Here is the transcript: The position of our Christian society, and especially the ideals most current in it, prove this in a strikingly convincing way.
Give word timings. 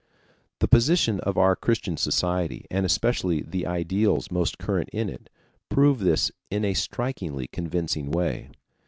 The 0.61 0.67
position 0.67 1.19
of 1.19 1.37
our 1.37 1.55
Christian 1.55 1.95
society, 1.95 2.65
and 2.71 2.87
especially 2.87 3.43
the 3.43 3.67
ideals 3.67 4.31
most 4.31 4.57
current 4.57 4.89
in 4.89 5.09
it, 5.09 5.29
prove 5.69 5.99
this 5.99 6.31
in 6.49 6.65
a 6.65 6.73
strikingly 6.73 7.45
convincing 7.45 8.09
way. 8.09 8.49